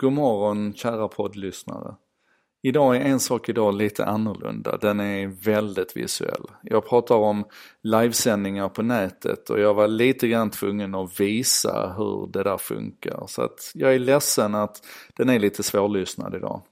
God 0.00 0.12
morgon 0.12 0.74
kära 0.74 1.08
poddlyssnare. 1.08 1.94
Idag 2.62 2.96
är 2.96 3.00
En 3.00 3.20
sak 3.20 3.48
idag 3.48 3.74
lite 3.74 4.04
annorlunda, 4.04 4.76
den 4.76 5.00
är 5.00 5.26
väldigt 5.26 5.96
visuell. 5.96 6.42
Jag 6.62 6.88
pratar 6.88 7.14
om 7.14 7.44
livesändningar 7.82 8.68
på 8.68 8.82
nätet 8.82 9.50
och 9.50 9.60
jag 9.60 9.74
var 9.74 9.88
lite 9.88 10.28
grann 10.28 10.50
tvungen 10.50 10.94
att 10.94 11.20
visa 11.20 11.94
hur 11.96 12.32
det 12.32 12.42
där 12.42 12.58
funkar. 12.58 13.24
Så 13.26 13.42
att 13.42 13.70
jag 13.74 13.94
är 13.94 13.98
ledsen 13.98 14.54
att 14.54 14.86
den 15.16 15.28
är 15.28 15.38
lite 15.38 15.62
svårlyssnad 15.62 16.34
idag. 16.34 16.62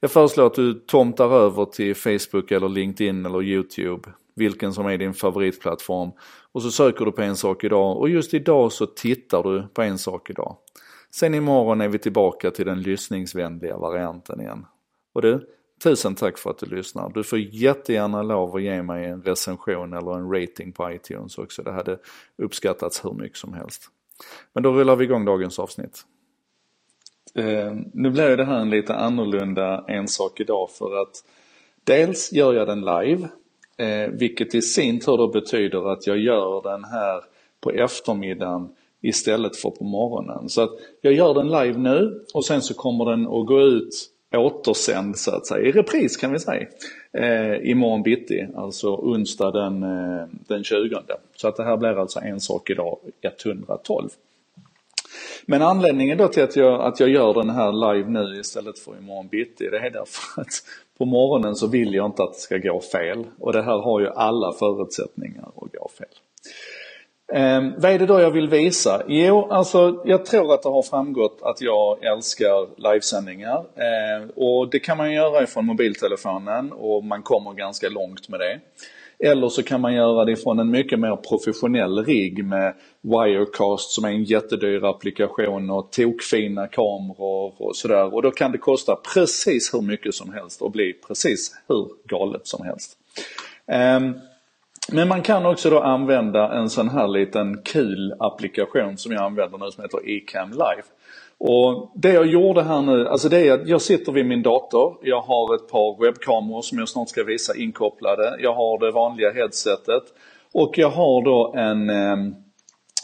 Jag 0.00 0.10
föreslår 0.10 0.46
att 0.46 0.54
du 0.54 0.74
tomtar 0.74 1.30
över 1.30 1.64
till 1.64 1.94
Facebook 1.94 2.50
eller 2.50 2.68
LinkedIn 2.68 3.26
eller 3.26 3.42
YouTube, 3.42 4.08
vilken 4.34 4.74
som 4.74 4.86
är 4.86 4.98
din 4.98 5.14
favoritplattform. 5.14 6.10
Och 6.52 6.62
så 6.62 6.70
söker 6.70 7.04
du 7.04 7.12
på 7.12 7.22
En 7.22 7.36
sak 7.36 7.64
idag 7.64 7.96
och 7.96 8.08
just 8.08 8.34
idag 8.34 8.72
så 8.72 8.86
tittar 8.86 9.42
du 9.42 9.68
på 9.68 9.82
En 9.82 9.98
sak 9.98 10.30
idag. 10.30 10.56
Sen 11.10 11.34
imorgon 11.34 11.80
är 11.80 11.88
vi 11.88 11.98
tillbaka 11.98 12.50
till 12.50 12.66
den 12.66 12.82
lyssningsvänliga 12.82 13.76
varianten 13.76 14.40
igen. 14.40 14.66
Och 15.12 15.22
du, 15.22 15.48
tusen 15.82 16.14
tack 16.14 16.38
för 16.38 16.50
att 16.50 16.58
du 16.58 16.66
lyssnar. 16.66 17.10
Du 17.14 17.24
får 17.24 17.38
jättegärna 17.38 18.22
lov 18.22 18.56
att 18.56 18.62
ge 18.62 18.82
mig 18.82 19.04
en 19.04 19.22
recension 19.22 19.92
eller 19.92 20.12
en 20.12 20.32
rating 20.32 20.72
på 20.72 20.92
iTunes 20.92 21.38
också. 21.38 21.62
Det 21.62 21.72
hade 21.72 21.98
uppskattats 22.36 23.04
hur 23.04 23.12
mycket 23.12 23.38
som 23.38 23.52
helst. 23.52 23.90
Men 24.52 24.62
då 24.62 24.72
rullar 24.72 24.96
vi 24.96 25.04
igång 25.04 25.24
dagens 25.24 25.58
avsnitt. 25.58 26.02
Uh, 27.38 27.80
nu 27.92 28.10
blir 28.10 28.36
det 28.36 28.44
här 28.44 28.58
en 28.58 28.70
lite 28.70 28.94
annorlunda 28.94 29.84
en 29.88 30.08
sak 30.08 30.40
idag 30.40 30.70
för 30.70 31.02
att 31.02 31.24
dels 31.84 32.32
gör 32.32 32.54
jag 32.54 32.66
den 32.66 32.80
live, 32.80 33.28
uh, 33.82 34.14
vilket 34.18 34.54
i 34.54 34.62
sin 34.62 35.00
tur 35.00 35.16
då 35.16 35.28
betyder 35.28 35.92
att 35.92 36.06
jag 36.06 36.18
gör 36.18 36.62
den 36.62 36.84
här 36.84 37.24
på 37.60 37.70
eftermiddagen 37.70 38.68
istället 39.02 39.56
för 39.56 39.70
på 39.70 39.84
morgonen. 39.84 40.48
Så 40.48 40.62
att 40.62 40.70
jag 41.00 41.12
gör 41.12 41.34
den 41.34 41.46
live 41.46 41.78
nu 41.78 42.24
och 42.34 42.44
sen 42.44 42.62
så 42.62 42.74
kommer 42.74 43.04
den 43.04 43.26
att 43.26 43.46
gå 43.46 43.60
ut 43.60 44.10
återsänd 44.36 45.18
så 45.18 45.30
att 45.30 45.46
säga, 45.46 45.66
i 45.66 45.72
repris 45.72 46.16
kan 46.16 46.32
vi 46.32 46.38
säga, 46.38 46.66
eh, 47.12 47.70
imorgon 47.70 48.02
bitti, 48.02 48.46
alltså 48.56 48.94
onsdag 48.94 49.50
den, 49.50 49.82
eh, 49.82 50.26
den 50.48 50.64
20. 50.64 50.96
Så 51.36 51.48
att 51.48 51.56
det 51.56 51.64
här 51.64 51.76
blir 51.76 52.00
alltså 52.00 52.20
en 52.20 52.40
sak 52.40 52.70
idag 52.70 52.98
112. 53.22 54.08
Men 55.46 55.62
anledningen 55.62 56.18
då 56.18 56.28
till 56.28 56.42
att 56.42 56.56
jag, 56.56 56.80
att 56.80 57.00
jag 57.00 57.08
gör 57.08 57.34
den 57.34 57.50
här 57.50 57.94
live 57.94 58.10
nu 58.10 58.40
istället 58.40 58.78
för 58.78 58.98
imorgon 58.98 59.28
bitti, 59.28 59.68
det 59.70 59.78
är 59.78 59.90
därför 59.90 60.40
att 60.40 60.48
på 60.98 61.04
morgonen 61.04 61.56
så 61.56 61.66
vill 61.66 61.94
jag 61.94 62.06
inte 62.06 62.22
att 62.22 62.32
det 62.32 62.38
ska 62.38 62.58
gå 62.58 62.80
fel. 62.80 63.24
Och 63.38 63.52
det 63.52 63.62
här 63.62 63.78
har 63.78 64.00
ju 64.00 64.08
alla 64.08 64.52
förutsättningar. 64.52 65.48
Eh, 67.32 67.62
vad 67.76 67.92
är 67.92 67.98
det 67.98 68.06
då 68.06 68.20
jag 68.20 68.30
vill 68.30 68.48
visa? 68.48 69.02
Jo, 69.08 69.48
alltså 69.50 70.02
jag 70.04 70.24
tror 70.24 70.54
att 70.54 70.62
det 70.62 70.68
har 70.68 70.82
framgått 70.82 71.38
att 71.42 71.60
jag 71.60 72.04
älskar 72.04 72.90
livesändningar. 72.92 73.56
Eh, 73.58 74.28
och 74.34 74.70
det 74.70 74.78
kan 74.78 74.96
man 74.96 75.12
göra 75.12 75.42
ifrån 75.42 75.66
mobiltelefonen 75.66 76.72
och 76.72 77.04
man 77.04 77.22
kommer 77.22 77.52
ganska 77.52 77.88
långt 77.88 78.28
med 78.28 78.40
det. 78.40 78.60
Eller 79.20 79.48
så 79.48 79.62
kan 79.62 79.80
man 79.80 79.94
göra 79.94 80.24
det 80.24 80.36
från 80.36 80.58
en 80.58 80.70
mycket 80.70 80.98
mer 80.98 81.16
professionell 81.16 82.04
rigg 82.04 82.44
med 82.44 82.74
Wirecast 83.00 83.90
som 83.90 84.04
är 84.04 84.08
en 84.08 84.24
jättedyr 84.24 84.84
applikation 84.84 85.70
och 85.70 85.92
tokfina 85.92 86.66
kameror 86.66 87.54
och 87.62 87.76
sådär. 87.76 88.14
Och 88.14 88.22
då 88.22 88.30
kan 88.30 88.52
det 88.52 88.58
kosta 88.58 88.96
precis 89.14 89.74
hur 89.74 89.80
mycket 89.80 90.14
som 90.14 90.32
helst 90.32 90.62
och 90.62 90.70
bli 90.70 90.92
precis 90.92 91.54
hur 91.68 91.88
galet 92.08 92.46
som 92.46 92.64
helst. 92.64 92.96
Um, 93.66 94.14
men 94.92 95.08
man 95.08 95.22
kan 95.22 95.46
också 95.46 95.70
då 95.70 95.80
använda 95.80 96.52
en 96.52 96.70
sån 96.70 96.88
här 96.88 97.08
liten 97.08 97.62
kul 97.64 98.14
applikation 98.18 98.96
som 98.96 99.12
jag 99.12 99.22
använder 99.22 99.58
nu 99.58 99.70
som 99.70 99.82
heter 99.82 100.08
eCam 100.08 100.50
Live. 100.50 100.82
Och 101.38 101.90
det 101.94 102.12
jag 102.12 102.26
gjorde 102.26 102.62
här 102.62 102.82
nu, 102.82 103.08
alltså 103.08 103.28
det 103.28 103.48
är 103.48 103.52
att 103.52 103.68
jag 103.68 103.82
sitter 103.82 104.12
vid 104.12 104.26
min 104.26 104.42
dator, 104.42 104.96
jag 105.02 105.20
har 105.20 105.54
ett 105.54 105.68
par 105.68 106.02
webbkameror 106.04 106.62
som 106.62 106.78
jag 106.78 106.88
snart 106.88 107.08
ska 107.08 107.24
visa 107.24 107.56
inkopplade, 107.56 108.36
jag 108.40 108.54
har 108.54 108.78
det 108.78 108.90
vanliga 108.90 109.32
headsetet 109.32 110.02
och 110.52 110.78
jag 110.78 110.90
har 110.90 111.22
då 111.22 111.52
en, 111.56 111.90
ehm, 111.90 112.34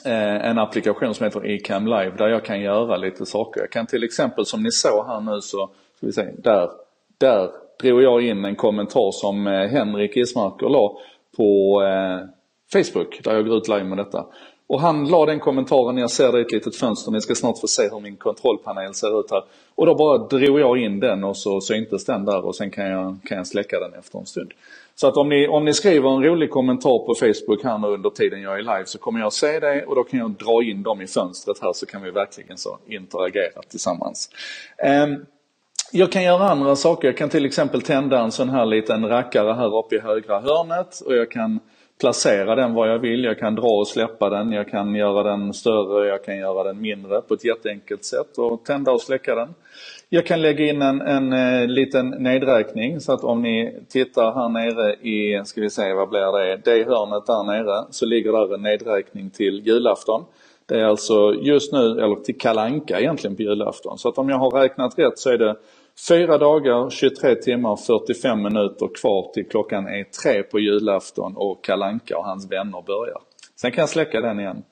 eh, 0.04 0.48
en 0.50 0.58
applikation 0.58 1.14
som 1.14 1.24
heter 1.24 1.46
eCam 1.46 1.86
Live 1.86 2.12
där 2.18 2.28
jag 2.28 2.44
kan 2.44 2.60
göra 2.60 2.96
lite 2.96 3.26
saker. 3.26 3.60
Jag 3.60 3.70
kan 3.70 3.86
till 3.86 4.04
exempel 4.04 4.46
som 4.46 4.62
ni 4.62 4.70
såg 4.70 5.06
här 5.06 5.20
nu 5.20 5.40
så, 5.40 5.70
ska 5.96 6.06
vi 6.06 6.12
se, 6.12 6.28
där, 6.38 6.70
där 7.18 7.50
drog 7.80 8.02
jag 8.02 8.22
in 8.22 8.44
en 8.44 8.56
kommentar 8.56 9.12
som 9.12 9.46
eh, 9.46 9.68
Henrik 9.68 10.16
Ismarker 10.16 10.68
la 10.68 10.98
på 11.36 11.82
eh, 11.82 12.28
Facebook 12.72 13.20
där 13.24 13.34
jag 13.34 13.46
går 13.46 13.56
ut 13.56 13.68
live 13.68 13.84
med 13.84 13.98
detta. 13.98 14.26
Och 14.66 14.80
han 14.80 15.08
la 15.08 15.26
den 15.26 15.40
kommentaren, 15.40 15.98
jag 15.98 16.10
ser 16.10 16.32
det 16.32 16.38
i 16.38 16.42
ett 16.42 16.52
litet 16.52 16.76
fönster, 16.76 17.12
ni 17.12 17.20
ska 17.20 17.34
snart 17.34 17.60
få 17.60 17.66
se 17.66 17.88
hur 17.92 18.00
min 18.00 18.16
kontrollpanel 18.16 18.94
ser 18.94 19.20
ut 19.20 19.30
här. 19.30 19.42
Och 19.74 19.86
då 19.86 19.94
bara 19.94 20.18
drog 20.18 20.60
jag 20.60 20.78
in 20.78 21.00
den 21.00 21.24
och 21.24 21.36
så 21.36 21.60
syntes 21.60 22.04
den 22.04 22.24
där 22.24 22.44
och 22.44 22.56
sen 22.56 22.70
kan 22.70 22.86
jag, 22.86 23.16
kan 23.24 23.36
jag 23.36 23.46
släcka 23.46 23.80
den 23.80 23.94
efter 23.98 24.18
en 24.18 24.26
stund. 24.26 24.52
Så 24.94 25.08
att 25.08 25.16
om 25.16 25.28
ni, 25.28 25.48
om 25.48 25.64
ni 25.64 25.74
skriver 25.74 26.10
en 26.10 26.22
rolig 26.22 26.50
kommentar 26.50 27.06
på 27.06 27.14
Facebook 27.14 27.64
här 27.64 27.78
nu 27.78 27.86
under 27.86 28.10
tiden 28.10 28.42
jag 28.42 28.58
är 28.58 28.62
live 28.62 28.86
så 28.86 28.98
kommer 28.98 29.20
jag 29.20 29.32
se 29.32 29.60
det 29.60 29.84
och 29.86 29.94
då 29.94 30.04
kan 30.04 30.18
jag 30.18 30.30
dra 30.30 30.62
in 30.62 30.82
dem 30.82 31.00
i 31.02 31.06
fönstret 31.06 31.58
här 31.62 31.72
så 31.72 31.86
kan 31.86 32.02
vi 32.02 32.10
verkligen 32.10 32.58
så 32.58 32.78
interagera 32.86 33.62
tillsammans. 33.68 34.30
Um, 35.04 35.26
jag 35.96 36.12
kan 36.12 36.22
göra 36.22 36.48
andra 36.48 36.76
saker. 36.76 37.08
Jag 37.08 37.16
kan 37.16 37.28
till 37.28 37.46
exempel 37.46 37.82
tända 37.82 38.20
en 38.20 38.32
sån 38.32 38.48
här 38.48 38.66
liten 38.66 39.08
rackare 39.08 39.52
här 39.52 39.78
uppe 39.78 39.96
i 39.96 40.00
högra 40.00 40.40
hörnet 40.40 41.00
och 41.06 41.16
jag 41.16 41.30
kan 41.30 41.60
placera 42.00 42.54
den 42.54 42.74
var 42.74 42.86
jag 42.86 42.98
vill. 42.98 43.24
Jag 43.24 43.38
kan 43.38 43.54
dra 43.54 43.68
och 43.68 43.88
släppa 43.88 44.30
den. 44.30 44.52
Jag 44.52 44.68
kan 44.68 44.94
göra 44.94 45.22
den 45.22 45.52
större, 45.52 46.08
jag 46.08 46.24
kan 46.24 46.38
göra 46.38 46.64
den 46.64 46.80
mindre 46.80 47.20
på 47.20 47.34
ett 47.34 47.44
jätteenkelt 47.44 48.04
sätt 48.04 48.38
och 48.38 48.64
tända 48.64 48.92
och 48.92 49.00
släcka 49.00 49.34
den. 49.34 49.54
Jag 50.08 50.26
kan 50.26 50.42
lägga 50.42 50.64
in 50.64 50.82
en, 50.82 51.00
en, 51.00 51.32
en 51.32 51.74
liten 51.74 52.10
nedräkning 52.10 53.00
så 53.00 53.12
att 53.12 53.24
om 53.24 53.42
ni 53.42 53.78
tittar 53.88 54.34
här 54.34 54.48
nere 54.48 54.94
i, 54.94 55.44
ska 55.44 55.60
vi 55.60 55.70
se 55.70 55.92
vad 55.92 56.08
blir 56.08 56.38
det, 56.38 56.60
det 56.64 56.84
hörnet 56.84 57.26
där 57.26 57.44
nere 57.44 57.84
så 57.90 58.06
ligger 58.06 58.32
där 58.32 58.54
en 58.54 58.62
nedräkning 58.62 59.30
till 59.30 59.66
julafton. 59.66 60.24
Det 60.66 60.80
är 60.80 60.84
alltså 60.84 61.34
just 61.34 61.72
nu, 61.72 61.78
eller 61.78 62.14
till 62.14 62.38
kalanka 62.38 63.00
egentligen 63.00 63.36
på 63.36 63.42
julafton. 63.42 63.98
Så 63.98 64.08
att 64.08 64.18
om 64.18 64.28
jag 64.28 64.38
har 64.38 64.50
räknat 64.50 64.98
rätt 64.98 65.18
så 65.18 65.30
är 65.30 65.38
det 65.38 65.56
Fyra 66.08 66.38
dagar, 66.38 66.90
23 66.90 67.34
timmar, 67.34 67.76
45 67.76 68.42
minuter 68.42 68.88
kvar 68.94 69.32
till 69.34 69.48
klockan 69.48 69.86
är 69.86 70.04
tre 70.04 70.42
på 70.42 70.58
julafton 70.58 71.32
och 71.36 71.64
Kalanka 71.64 72.18
och 72.18 72.24
hans 72.24 72.50
vänner 72.52 72.82
börjar. 72.86 73.20
Sen 73.56 73.72
kan 73.72 73.82
jag 73.82 73.88
släcka 73.88 74.20
den 74.20 74.40
igen. 74.40 74.62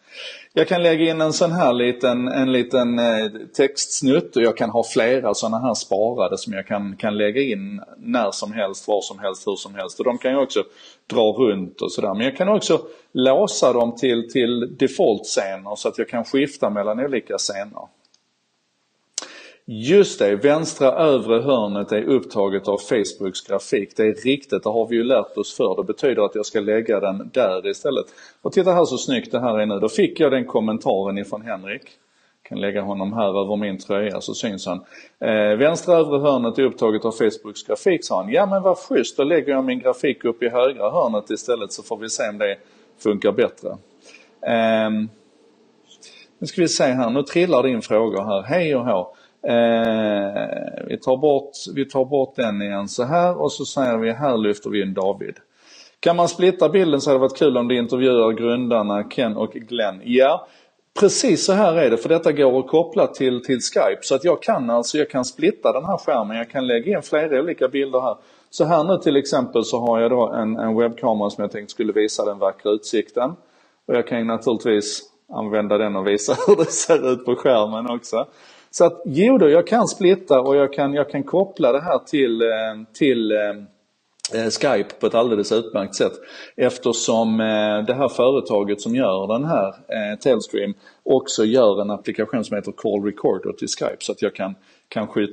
Jag 0.52 0.68
kan 0.68 0.82
lägga 0.82 1.10
in 1.10 1.20
en 1.20 1.32
sån 1.32 1.52
här 1.52 1.72
liten, 1.72 2.28
en 2.28 2.52
liten 2.52 2.98
eh, 2.98 3.26
textsnutt 3.56 4.36
och 4.36 4.42
jag 4.42 4.56
kan 4.56 4.70
ha 4.70 4.84
flera 4.84 5.34
såna 5.34 5.58
här 5.58 5.74
sparade 5.74 6.38
som 6.38 6.52
jag 6.52 6.66
kan, 6.66 6.96
kan 6.96 7.18
lägga 7.18 7.40
in 7.40 7.82
när 7.98 8.30
som 8.30 8.52
helst, 8.52 8.88
var 8.88 9.00
som 9.00 9.18
helst, 9.18 9.46
hur 9.46 9.56
som 9.56 9.74
helst. 9.74 9.98
Och 9.98 10.04
de 10.04 10.18
kan 10.18 10.32
jag 10.32 10.42
också 10.42 10.64
dra 11.06 11.22
runt 11.22 11.80
och 11.80 11.92
sådär. 11.92 12.14
Men 12.14 12.24
jag 12.24 12.36
kan 12.36 12.48
också 12.48 12.80
låsa 13.12 13.72
dem 13.72 13.96
till, 13.96 14.30
till 14.32 14.76
default-scener 14.78 15.76
så 15.76 15.88
att 15.88 15.98
jag 15.98 16.08
kan 16.08 16.24
skifta 16.24 16.70
mellan 16.70 17.00
olika 17.00 17.38
scener. 17.38 17.88
Just 19.66 20.18
det, 20.18 20.36
vänstra 20.36 20.92
övre 20.92 21.42
hörnet 21.42 21.92
är 21.92 22.02
upptaget 22.02 22.68
av 22.68 22.78
Facebooks 22.78 23.40
grafik. 23.40 23.96
Det 23.96 24.02
är 24.02 24.14
riktigt, 24.14 24.62
det 24.62 24.70
har 24.70 24.86
vi 24.86 24.96
ju 24.96 25.04
lärt 25.04 25.36
oss 25.36 25.56
för. 25.56 25.76
Det 25.76 25.84
betyder 25.84 26.22
att 26.22 26.34
jag 26.34 26.46
ska 26.46 26.60
lägga 26.60 27.00
den 27.00 27.30
där 27.32 27.66
istället. 27.66 28.06
Och 28.42 28.52
titta 28.52 28.72
här 28.72 28.84
så 28.84 28.98
snyggt 28.98 29.32
det 29.32 29.40
här 29.40 29.58
är 29.58 29.66
nu. 29.66 29.78
Då 29.78 29.88
fick 29.88 30.20
jag 30.20 30.32
den 30.32 30.44
kommentaren 30.44 31.18
ifrån 31.18 31.42
Henrik. 31.42 31.82
Jag 32.42 32.48
kan 32.48 32.60
lägga 32.60 32.82
honom 32.82 33.12
här 33.12 33.42
över 33.42 33.56
min 33.56 33.78
tröja 33.78 34.20
så 34.20 34.34
syns 34.34 34.66
han. 34.66 34.84
Eh, 35.20 35.56
vänstra 35.58 35.96
övre 35.96 36.18
hörnet 36.18 36.58
är 36.58 36.62
upptaget 36.62 37.04
av 37.04 37.12
Facebooks 37.12 37.62
grafik 37.62 38.04
sa 38.04 38.22
han. 38.22 38.32
Ja 38.32 38.46
men 38.46 38.62
vad 38.62 38.78
schysst, 38.78 39.16
då 39.16 39.24
lägger 39.24 39.52
jag 39.52 39.64
min 39.64 39.78
grafik 39.78 40.24
upp 40.24 40.42
i 40.42 40.48
högra 40.48 40.90
hörnet 40.90 41.30
istället 41.30 41.72
så 41.72 41.82
får 41.82 41.96
vi 41.96 42.08
se 42.08 42.28
om 42.28 42.38
det 42.38 42.56
funkar 42.98 43.32
bättre. 43.32 43.68
Eh, 44.46 44.90
nu 46.38 46.46
ska 46.46 46.60
vi 46.60 46.68
se 46.68 46.84
här, 46.84 47.10
nu 47.10 47.22
trillar 47.22 47.62
det 47.62 47.70
in 47.70 47.82
frågor 47.82 48.24
här. 48.24 48.42
Hej 48.42 48.76
och 48.76 48.86
hå. 48.86 49.14
Eh, 49.46 50.84
vi, 50.86 50.98
tar 50.98 51.16
bort, 51.16 51.50
vi 51.74 51.84
tar 51.84 52.04
bort 52.04 52.36
den 52.36 52.62
igen 52.62 52.88
så 52.88 53.04
här 53.04 53.42
och 53.42 53.52
så 53.52 53.64
säger 53.64 53.98
vi 53.98 54.12
här 54.12 54.36
lyfter 54.36 54.70
vi 54.70 54.82
in 54.82 54.94
David. 54.94 55.34
Kan 56.00 56.16
man 56.16 56.28
splitta 56.28 56.68
bilden 56.68 57.00
så 57.00 57.10
hade 57.10 57.18
det 57.18 57.20
varit 57.20 57.38
kul 57.38 57.56
om 57.56 57.68
du 57.68 57.78
intervjuar 57.78 58.32
grundarna 58.32 59.04
Ken 59.04 59.36
och 59.36 59.52
Glenn. 59.52 60.00
Ja, 60.04 60.46
precis 61.00 61.44
så 61.44 61.52
här 61.52 61.74
är 61.74 61.90
det 61.90 61.96
för 61.96 62.08
detta 62.08 62.32
går 62.32 62.58
att 62.58 62.68
koppla 62.68 63.06
till, 63.06 63.44
till 63.44 63.60
Skype. 63.60 63.98
Så 64.02 64.14
att 64.14 64.24
jag 64.24 64.42
kan 64.42 64.70
alltså, 64.70 64.98
jag 64.98 65.10
kan 65.10 65.24
splitta 65.24 65.72
den 65.72 65.84
här 65.84 65.96
skärmen, 65.96 66.36
jag 66.36 66.50
kan 66.50 66.66
lägga 66.66 66.96
in 66.96 67.02
flera 67.02 67.40
olika 67.40 67.68
bilder 67.68 68.00
här. 68.00 68.16
Så 68.50 68.64
här 68.64 68.84
nu 68.84 68.98
till 68.98 69.16
exempel 69.16 69.64
så 69.64 69.80
har 69.80 70.00
jag 70.00 70.10
då 70.10 70.28
en, 70.28 70.56
en 70.56 70.76
webbkamera 70.76 71.30
som 71.30 71.42
jag 71.42 71.50
tänkte 71.52 71.70
skulle 71.70 71.92
visa 71.92 72.24
den 72.24 72.38
vackra 72.38 72.72
utsikten. 72.72 73.30
Och 73.86 73.94
jag 73.94 74.06
kan 74.06 74.26
naturligtvis 74.26 75.02
använda 75.32 75.78
den 75.78 75.96
och 75.96 76.06
visa 76.06 76.36
hur 76.46 76.56
det 76.56 76.70
ser 76.70 77.12
ut 77.12 77.24
på 77.24 77.36
skärmen 77.36 77.90
också. 77.90 78.26
Så 78.72 78.84
att 78.84 79.02
jo 79.04 79.38
då, 79.38 79.48
jag 79.48 79.66
kan 79.66 79.88
splitta 79.88 80.40
och 80.40 80.56
jag 80.56 80.72
kan, 80.72 80.94
jag 80.94 81.10
kan 81.10 81.22
koppla 81.22 81.72
det 81.72 81.80
här 81.80 81.98
till, 81.98 82.42
eh, 82.42 82.48
till 82.92 83.32
eh, 83.32 83.38
eh, 84.40 84.50
Skype 84.50 84.94
på 85.00 85.06
ett 85.06 85.14
alldeles 85.14 85.52
utmärkt 85.52 85.94
sätt 85.94 86.12
eftersom 86.56 87.40
eh, 87.40 87.86
det 87.86 87.94
här 87.94 88.08
företaget 88.08 88.80
som 88.80 88.96
gör 88.96 89.26
den 89.26 89.44
här 89.44 89.68
eh, 89.68 90.18
Telstream 90.18 90.74
också 91.02 91.44
gör 91.44 91.80
en 91.80 91.90
applikation 91.90 92.44
som 92.44 92.56
heter 92.56 92.72
Call 92.72 93.04
Recorder 93.04 93.52
till 93.52 93.68
Skype 93.68 93.96
så 93.98 94.12
att 94.12 94.22
jag 94.22 94.34
kan, 94.34 94.54
kanske 94.88 95.28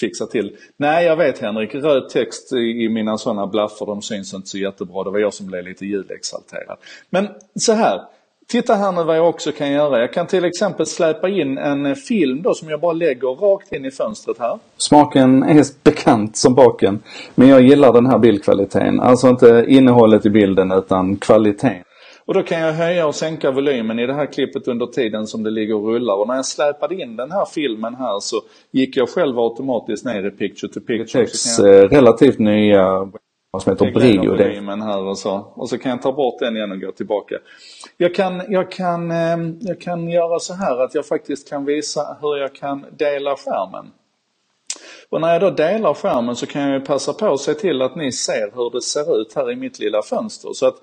fixa 0.00 0.26
till. 0.26 0.56
Nej, 0.76 1.06
jag 1.06 1.16
vet 1.16 1.38
Henrik, 1.38 1.74
röd 1.74 2.08
text 2.08 2.52
i 2.52 2.88
mina 2.88 3.18
sådana 3.18 3.46
blaffor 3.46 3.86
de 3.86 4.02
syns 4.02 4.34
inte 4.34 4.48
så 4.48 4.58
jättebra. 4.58 5.04
Det 5.04 5.10
var 5.10 5.18
jag 5.18 5.34
som 5.34 5.46
blev 5.46 5.64
lite 5.64 5.86
ljudexalterad. 5.86 6.78
Men 7.10 7.28
så 7.54 7.72
här, 7.72 8.00
Titta 8.48 8.74
här 8.74 8.92
nu 8.92 9.04
vad 9.04 9.16
jag 9.16 9.28
också 9.28 9.52
kan 9.52 9.72
göra. 9.72 10.00
Jag 10.00 10.12
kan 10.12 10.26
till 10.26 10.44
exempel 10.44 10.86
släpa 10.86 11.28
in 11.28 11.58
en 11.58 11.96
film 11.96 12.42
då 12.42 12.54
som 12.54 12.68
jag 12.68 12.80
bara 12.80 12.92
lägger 12.92 13.28
rakt 13.28 13.72
in 13.72 13.84
i 13.84 13.90
fönstret 13.90 14.38
här. 14.38 14.58
Smaken 14.76 15.42
är 15.42 15.84
bekant 15.84 16.36
som 16.36 16.54
baken. 16.54 17.02
Men 17.34 17.48
jag 17.48 17.62
gillar 17.62 17.92
den 17.92 18.06
här 18.06 18.18
bildkvaliteten. 18.18 19.00
Alltså 19.00 19.28
inte 19.28 19.64
innehållet 19.68 20.26
i 20.26 20.30
bilden 20.30 20.72
utan 20.72 21.16
kvaliteten. 21.16 21.82
Och 22.24 22.34
då 22.34 22.42
kan 22.42 22.60
jag 22.60 22.72
höja 22.72 23.06
och 23.06 23.14
sänka 23.14 23.50
volymen 23.50 23.98
i 23.98 24.06
det 24.06 24.14
här 24.14 24.26
klippet 24.26 24.68
under 24.68 24.86
tiden 24.86 25.26
som 25.26 25.42
det 25.42 25.50
ligger 25.50 25.74
och 25.74 25.88
rullar. 25.88 26.14
Och 26.14 26.28
när 26.28 26.34
jag 26.34 26.46
släpade 26.46 26.94
in 26.94 27.16
den 27.16 27.30
här 27.30 27.44
filmen 27.54 27.94
här 27.94 28.20
så 28.20 28.36
gick 28.70 28.96
jag 28.96 29.08
själv 29.08 29.38
automatiskt 29.38 30.04
ner 30.04 30.26
i 30.26 30.30
picture 30.30 30.72
to 30.72 30.80
picture. 30.80 31.26
Tex, 31.26 31.58
jag... 31.58 31.92
relativt 31.92 32.38
nya 32.38 33.10
som 33.60 33.72
heter 33.72 33.90
Brio. 33.90 34.30
volymen 34.30 34.82
här 34.82 35.02
och 35.02 35.18
så. 35.18 35.52
Och 35.54 35.68
så 35.68 35.78
kan 35.78 35.90
jag 35.90 36.02
ta 36.02 36.12
bort 36.12 36.38
den 36.38 36.56
igen 36.56 36.72
och 36.72 36.80
gå 36.80 36.92
tillbaka. 36.92 37.34
Jag 37.96 38.14
kan, 38.14 38.42
jag, 38.48 38.70
kan, 38.70 39.10
eh, 39.10 39.36
jag 39.60 39.80
kan 39.80 40.08
göra 40.08 40.38
så 40.38 40.54
här 40.54 40.84
att 40.84 40.94
jag 40.94 41.06
faktiskt 41.06 41.48
kan 41.48 41.64
visa 41.64 42.16
hur 42.20 42.36
jag 42.36 42.54
kan 42.54 42.84
dela 42.90 43.36
skärmen. 43.36 43.90
Och 45.08 45.20
när 45.20 45.32
jag 45.32 45.40
då 45.40 45.50
delar 45.50 45.94
skärmen 45.94 46.36
så 46.36 46.46
kan 46.46 46.62
jag 46.62 46.84
passa 46.84 47.12
på 47.12 47.32
att 47.32 47.40
se 47.40 47.54
till 47.54 47.82
att 47.82 47.96
ni 47.96 48.12
ser 48.12 48.50
hur 48.54 48.70
det 48.70 48.82
ser 48.82 49.20
ut 49.20 49.34
här 49.34 49.52
i 49.52 49.56
mitt 49.56 49.78
lilla 49.78 50.02
fönster. 50.02 50.52
Så 50.52 50.66
att 50.66 50.76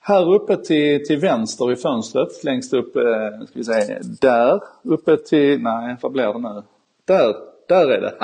här 0.00 0.34
uppe 0.34 0.56
till, 0.56 1.06
till 1.06 1.18
vänster 1.18 1.72
i 1.72 1.76
fönstret, 1.76 2.44
längst 2.44 2.74
upp, 2.74 2.96
eh, 2.96 3.46
ska 3.46 3.58
vi 3.58 3.64
säga, 3.64 3.98
där 4.20 4.60
uppe 4.82 5.16
till, 5.16 5.62
nej 5.62 5.96
vad 6.00 6.12
blir 6.12 6.32
det 6.32 6.38
nu? 6.38 6.62
Där 7.04 7.34
där 7.68 7.90
är 7.90 8.00
det. 8.00 8.14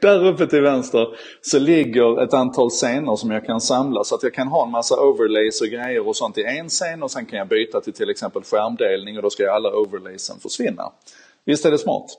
där 0.00 0.26
uppe 0.26 0.46
till 0.46 0.62
vänster 0.62 1.08
så 1.40 1.58
ligger 1.58 2.22
ett 2.22 2.34
antal 2.34 2.70
scener 2.70 3.16
som 3.16 3.30
jag 3.30 3.46
kan 3.46 3.60
samla 3.60 4.04
så 4.04 4.14
att 4.14 4.22
jag 4.22 4.34
kan 4.34 4.48
ha 4.48 4.64
en 4.64 4.70
massa 4.70 5.00
overlays 5.00 5.60
och 5.60 5.66
grejer 5.66 6.08
och 6.08 6.16
sånt 6.16 6.38
i 6.38 6.44
en 6.44 6.68
scen 6.68 7.02
och 7.02 7.10
sen 7.10 7.26
kan 7.26 7.38
jag 7.38 7.48
byta 7.48 7.80
till 7.80 7.92
till 7.92 8.10
exempel 8.10 8.42
skärmdelning 8.42 9.16
och 9.16 9.22
då 9.22 9.30
ska 9.30 9.52
alla 9.52 9.68
overlaysen 9.68 10.36
försvinna. 10.40 10.92
Visst 11.44 11.64
är 11.64 11.70
det 11.70 11.78
smart? 11.78 12.10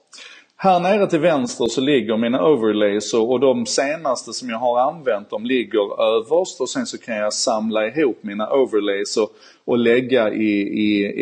Här 0.63 0.79
nere 0.79 1.07
till 1.07 1.19
vänster 1.19 1.65
så 1.65 1.81
ligger 1.81 2.17
mina 2.17 2.45
overlays 2.45 3.13
och 3.13 3.39
de 3.39 3.65
senaste 3.65 4.33
som 4.33 4.49
jag 4.49 4.57
har 4.57 4.79
använt 4.79 5.29
de 5.29 5.45
ligger 5.45 6.01
överst 6.01 6.61
och 6.61 6.69
sen 6.69 6.85
så 6.85 6.97
kan 6.97 7.15
jag 7.15 7.33
samla 7.33 7.87
ihop 7.87 8.23
mina 8.23 8.49
overlays 8.49 9.17
och, 9.17 9.29
och 9.65 9.77
lägga 9.77 10.33
i, 10.33 10.61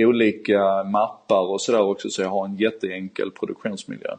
i 0.01 0.06
olika 0.06 0.83
mappar 0.83 1.51
och 1.51 1.62
sådär 1.62 1.81
också 1.81 2.10
så 2.10 2.22
jag 2.22 2.30
har 2.30 2.45
en 2.45 2.56
jätteenkel 2.56 3.31
produktionsmiljö. 3.31 4.15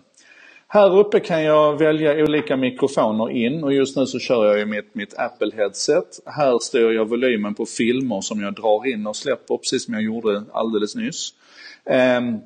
Här 0.72 0.98
uppe 0.98 1.20
kan 1.20 1.42
jag 1.44 1.78
välja 1.78 2.24
olika 2.24 2.56
mikrofoner 2.56 3.30
in 3.30 3.64
och 3.64 3.72
just 3.72 3.96
nu 3.96 4.06
så 4.06 4.18
kör 4.18 4.46
jag 4.46 4.58
ju 4.58 4.66
mitt, 4.66 4.94
mitt 4.94 5.18
Apple 5.18 5.50
headset. 5.56 6.20
Här 6.26 6.58
styr 6.58 6.90
jag 6.90 7.08
volymen 7.08 7.54
på 7.54 7.66
filmer 7.66 8.20
som 8.20 8.40
jag 8.40 8.54
drar 8.54 8.86
in 8.86 9.06
och 9.06 9.16
släpper 9.16 9.56
precis 9.56 9.84
som 9.84 9.94
jag 9.94 10.02
gjorde 10.02 10.44
alldeles 10.52 10.94
nyss. 10.94 11.30
Um, 11.84 12.40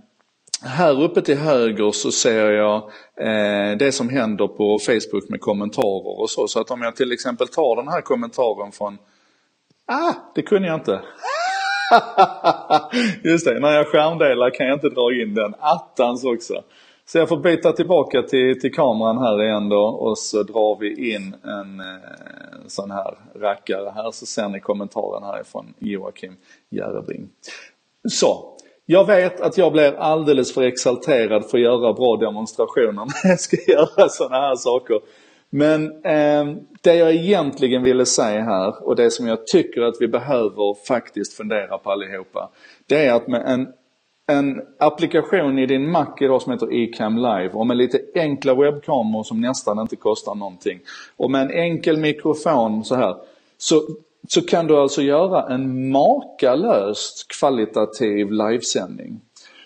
här 0.63 1.03
uppe 1.03 1.23
till 1.23 1.39
höger 1.39 1.93
så 1.93 2.13
ser 2.13 2.51
jag 2.51 2.77
eh, 3.21 3.77
det 3.79 3.93
som 3.93 4.09
händer 4.09 4.47
på 4.47 4.79
Facebook 4.79 5.29
med 5.29 5.41
kommentarer 5.41 6.21
och 6.21 6.31
så. 6.31 6.49
Så 6.49 6.61
att 6.61 6.71
om 6.71 6.83
jag 6.83 6.97
till 6.97 7.13
exempel 7.13 7.49
tar 7.49 7.77
den 7.77 7.89
här 7.89 8.01
kommentaren 8.01 8.73
från 8.73 8.99
Ah, 9.87 10.13
det 10.35 10.43
kunde 10.43 10.69
jag 10.69 10.77
inte. 10.81 11.01
Just 13.31 13.47
det, 13.47 13.61
när 13.61 13.73
jag 13.73 13.87
skärmdelar 13.87 14.51
kan 14.51 14.67
jag 14.67 14.77
inte 14.77 14.89
dra 14.89 15.13
in 15.13 15.35
den 15.35 15.55
attans 15.59 16.25
också. 16.25 16.63
Så 17.07 17.19
jag 17.19 17.29
får 17.29 17.37
byta 17.37 17.73
tillbaka 17.73 18.23
till, 18.23 18.61
till 18.61 18.75
kameran 18.75 19.19
här 19.19 19.43
igen 19.43 19.69
då 19.69 19.85
och 19.85 20.19
så 20.19 20.43
drar 20.43 20.81
vi 20.81 21.15
in 21.15 21.35
en 21.45 21.83
en 22.65 22.71
sån 22.71 22.91
här 22.91 23.15
rackare 23.35 23.93
här 23.95 24.11
så 24.11 24.27
ser 24.27 24.49
ni 24.49 24.61
kommentaren 24.61 25.23
härifrån 25.23 25.75
Joakim 25.79 26.37
Järebring. 26.71 27.29
Så, 28.09 28.57
jag 28.87 29.07
vet 29.07 29.41
att 29.41 29.59
jag 29.59 29.73
blir 29.73 29.95
alldeles 29.95 30.55
för 30.55 30.63
exalterad 30.63 31.51
för 31.51 31.59
att 31.59 31.65
göra 31.65 31.93
bra 31.93 32.17
demonstrationer 32.17 32.93
när 32.93 33.31
jag 33.31 33.41
ska 33.41 33.57
göra 33.73 34.09
sådana 34.09 34.37
här 34.37 34.57
saker. 34.57 35.01
Men 35.51 36.05
eh, 36.05 36.57
det 36.81 36.95
jag 36.95 37.15
egentligen 37.15 37.83
ville 37.83 38.07
säga 38.07 38.43
här 38.43 38.87
och 38.89 38.97
det 38.97 39.11
som 39.11 39.27
jag 39.27 39.47
tycker 39.47 39.83
att 39.83 39.97
vi 40.01 40.09
behöver 40.09 40.87
faktiskt 40.87 41.33
fundera 41.33 41.79
på 41.79 41.91
allihopa. 41.91 42.51
Det 42.87 43.07
är 43.07 43.15
att 43.15 43.29
med 43.29 43.43
en 43.47 43.69
en 44.27 44.63
applikation 44.79 45.59
i 45.59 45.67
din 45.67 45.91
Mac 45.91 46.15
idag 46.21 46.43
som 46.43 46.53
heter 46.53 46.73
eCam 46.73 47.17
Live 47.17 47.51
och 47.53 47.67
med 47.67 47.77
lite 47.77 48.01
enkla 48.15 48.55
webbkameror 48.55 49.23
som 49.23 49.41
nästan 49.41 49.79
inte 49.79 49.97
kostar 49.97 50.35
någonting. 50.35 50.81
Och 51.17 51.31
med 51.31 51.43
en 51.43 51.51
enkel 51.51 51.97
mikrofon 51.97 52.85
så 52.85 52.95
här. 52.95 53.17
Så, 53.59 53.83
så 54.29 54.43
kan 54.43 54.67
du 54.67 54.77
alltså 54.77 55.03
göra 55.03 55.55
en 55.55 55.91
makalöst 55.91 57.27
kvalitativ 57.41 58.31
livesändning. 58.31 59.21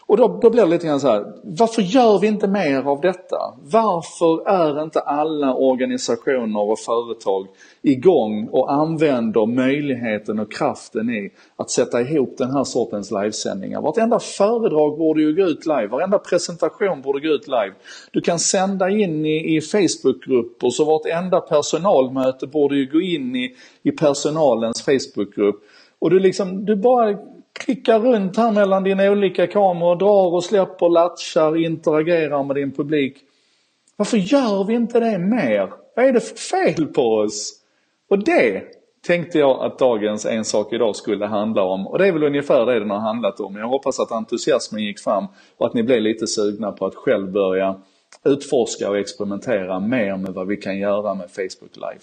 Och 0.09 0.17
då, 0.17 0.39
då 0.43 0.51
blir 0.51 0.63
det 0.63 0.69
lite 0.69 0.87
grann 0.87 1.01
så 1.01 1.09
här, 1.09 1.33
varför 1.43 1.83
gör 1.83 2.19
vi 2.19 2.27
inte 2.27 2.49
mer 2.49 2.83
av 2.83 3.01
detta? 3.01 3.37
Varför 3.63 4.49
är 4.49 4.83
inte 4.83 5.01
alla 5.01 5.55
organisationer 5.55 6.61
och 6.61 6.79
företag 6.79 7.47
igång 7.83 8.49
och 8.53 8.73
använder 8.73 9.47
möjligheten 9.47 10.39
och 10.39 10.53
kraften 10.53 11.11
i 11.11 11.31
att 11.57 11.71
sätta 11.71 12.01
ihop 12.01 12.35
den 12.39 12.51
här 12.51 12.65
sortens 12.65 13.11
livesändningar? 13.11 13.81
Vartenda 13.81 14.19
föredrag 14.19 14.99
borde 14.99 15.23
ju 15.23 15.35
gå 15.35 15.43
ut 15.43 15.67
live, 15.67 15.87
varenda 15.87 16.19
presentation 16.19 17.03
borde 17.03 17.21
gå 17.21 17.35
ut 17.35 17.47
live. 17.47 17.75
Du 18.13 18.21
kan 18.21 18.39
sända 18.39 18.91
in 18.91 19.27
i, 19.27 19.57
i 19.57 19.61
Facebookgrupper 19.61 20.71
så 20.71 20.85
vartenda 20.85 21.41
personalmöte 21.41 22.47
borde 22.47 22.77
ju 22.77 22.87
gå 22.87 23.01
in 23.01 23.37
i, 23.37 23.55
i 23.83 23.91
personalens 23.91 24.83
Facebookgrupp. 24.83 25.57
Och 25.99 26.11
du 26.11 26.19
liksom, 26.19 26.65
du 26.65 26.77
bara 26.77 27.17
klickar 27.59 28.01
runt 28.01 28.37
här 28.37 28.53
mellan 28.53 28.85
dina 28.85 29.11
olika 29.11 29.47
kameror, 29.47 29.97
drar 29.97 30.35
och 30.35 30.45
släpper, 30.45 30.89
latchar, 30.89 31.57
interagerar 31.57 32.45
med 32.45 32.57
din 32.57 32.73
publik. 32.73 33.17
Varför 33.97 34.17
gör 34.17 34.65
vi 34.65 34.75
inte 34.75 35.01
det 35.01 35.19
mer? 35.19 35.73
Vad 35.97 36.05
är 36.05 36.13
det 36.13 36.21
för 36.21 36.37
fel 36.37 36.87
på 36.87 37.03
oss? 37.03 37.55
Och 38.11 38.25
det 38.25 38.63
tänkte 39.07 39.39
jag 39.39 39.65
att 39.65 39.79
dagens 39.79 40.27
En 40.27 40.45
sak 40.45 40.73
idag 40.73 40.97
skulle 40.97 41.27
handla 41.27 41.63
om. 41.63 41.87
Och 41.87 41.99
det 41.99 42.09
är 42.09 42.13
väl 42.13 42.23
ungefär 42.23 42.67
det 42.67 42.79
den 42.79 42.91
har 42.91 42.99
handlat 42.99 43.41
om. 43.41 43.57
Jag 43.57 43.69
hoppas 43.69 44.01
att 44.01 44.13
entusiasmen 44.13 44.85
gick 44.85 45.01
fram 45.01 45.27
och 45.57 45.67
att 45.67 45.75
ni 45.75 45.83
blev 45.83 46.01
lite 46.01 46.27
sugna 46.27 46.73
på 46.73 46.87
att 46.87 46.95
själv 46.95 47.33
börja 47.33 47.77
utforska 48.25 48.91
och 48.91 48.99
experimentera 48.99 49.81
mer 49.81 50.17
med 50.17 50.35
vad 50.35 50.47
vi 50.47 50.57
kan 50.57 50.79
göra 50.79 51.15
med 51.15 51.31
Facebook 51.31 51.77
Live. 51.77 52.01